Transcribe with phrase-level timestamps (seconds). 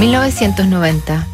[0.00, 1.26] 1990.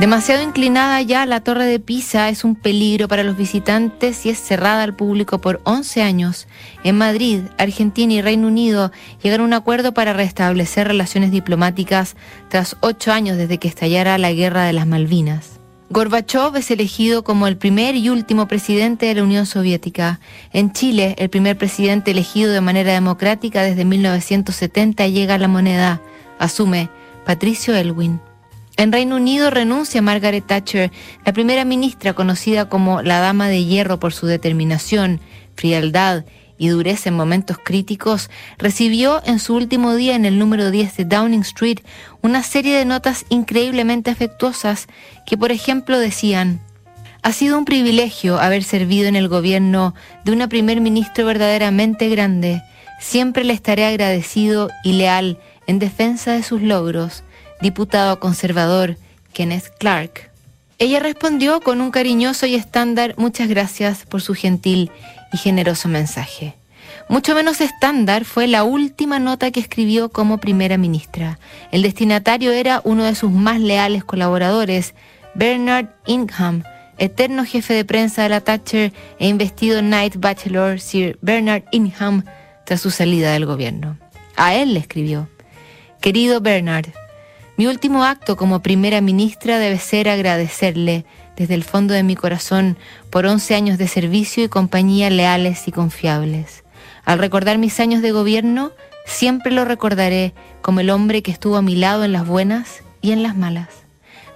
[0.00, 4.38] Demasiado inclinada ya, la torre de Pisa es un peligro para los visitantes y es
[4.38, 6.48] cerrada al público por 11 años.
[6.84, 8.92] En Madrid, Argentina y Reino Unido
[9.22, 12.16] llegaron a un acuerdo para restablecer relaciones diplomáticas
[12.48, 15.60] tras ocho años desde que estallara la guerra de las Malvinas.
[15.90, 20.18] Gorbachev es elegido como el primer y último presidente de la Unión Soviética.
[20.54, 26.00] En Chile, el primer presidente elegido de manera democrática desde 1970 llega a la moneda.
[26.38, 26.88] Asume
[27.28, 28.22] Patricio Elwin.
[28.78, 30.90] En Reino Unido renuncia Margaret Thatcher,
[31.26, 35.20] la primera ministra conocida como la Dama de Hierro por su determinación,
[35.54, 36.24] frialdad
[36.56, 41.04] y dureza en momentos críticos, recibió en su último día en el número 10 de
[41.04, 41.80] Downing Street
[42.22, 44.86] una serie de notas increíblemente afectuosas
[45.26, 46.62] que, por ejemplo, decían,
[47.20, 52.62] ha sido un privilegio haber servido en el gobierno de una primer ministro verdaderamente grande.
[53.00, 57.22] Siempre le estaré agradecido y leal en defensa de sus logros
[57.60, 58.96] diputado conservador
[59.32, 60.32] Kenneth Clark.
[60.78, 64.90] Ella respondió con un cariñoso y estándar muchas gracias por su gentil
[65.32, 66.54] y generoso mensaje.
[67.08, 71.38] Mucho menos estándar fue la última nota que escribió como primera ministra.
[71.70, 74.94] El destinatario era uno de sus más leales colaboradores,
[75.34, 76.64] Bernard Ingham,
[76.96, 82.24] eterno jefe de prensa de la Thatcher e investido Knight Bachelor Sir Bernard Ingham
[82.64, 83.96] tras su salida del gobierno.
[84.36, 85.28] A él le escribió,
[86.00, 86.86] Querido Bernard,
[87.56, 91.04] mi último acto como primera ministra debe ser agradecerle
[91.36, 92.78] desde el fondo de mi corazón
[93.10, 96.62] por 11 años de servicio y compañía leales y confiables.
[97.04, 98.70] Al recordar mis años de gobierno,
[99.06, 103.10] siempre lo recordaré como el hombre que estuvo a mi lado en las buenas y
[103.10, 103.87] en las malas.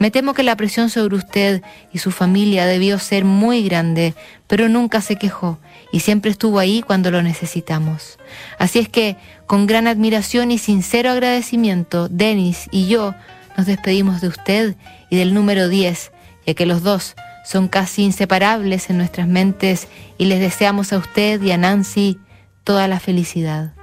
[0.00, 1.62] Me temo que la presión sobre usted
[1.92, 4.14] y su familia debió ser muy grande,
[4.46, 5.58] pero nunca se quejó
[5.92, 8.18] y siempre estuvo ahí cuando lo necesitamos.
[8.58, 13.14] Así es que, con gran admiración y sincero agradecimiento, Denis y yo
[13.58, 14.74] nos despedimos de usted
[15.10, 16.12] y del número 10,
[16.46, 21.42] ya que los dos son casi inseparables en nuestras mentes y les deseamos a usted
[21.42, 22.18] y a Nancy
[22.64, 23.74] toda la felicidad.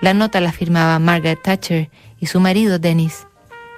[0.00, 1.90] La nota la firmaba Margaret Thatcher
[2.20, 3.26] y su marido Dennis.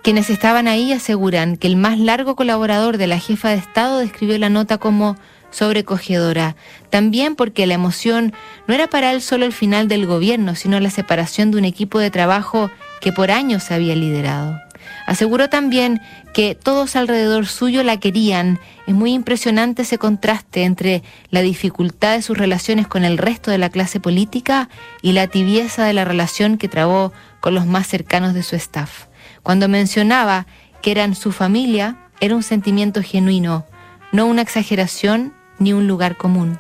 [0.03, 4.37] Quienes estaban ahí aseguran que el más largo colaborador de la jefa de Estado describió
[4.37, 5.17] la nota como
[5.53, 6.57] sobrecogedora,
[6.91, 8.33] también porque la emoción
[8.67, 12.01] no era para él solo el final del gobierno, sino la separación de un equipo
[12.01, 12.69] de trabajo
[13.01, 14.59] que por años había liderado.
[15.07, 16.01] Aseguró también
[16.35, 18.59] que todos alrededor suyo la querían.
[18.89, 23.59] Es muy impresionante ese contraste entre la dificultad de sus relaciones con el resto de
[23.59, 24.69] la clase política
[25.01, 29.12] y la tibieza de la relación que trabó con los más cercanos de su staff.
[29.43, 30.47] Cuando mencionaba
[30.81, 33.67] que eran su familia, era un sentimiento genuino,
[34.13, 36.59] no una exageración ni un lugar común.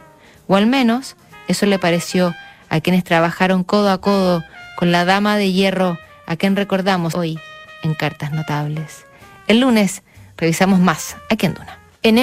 [0.48, 1.16] O al menos
[1.48, 2.34] eso le pareció
[2.69, 4.43] a quienes trabajaron codo a codo
[4.76, 7.38] con la dama de hierro a quien recordamos hoy
[7.82, 9.04] en Cartas Notables.
[9.47, 10.03] El lunes
[10.37, 11.78] revisamos más aquí en Duna.
[12.03, 12.19] En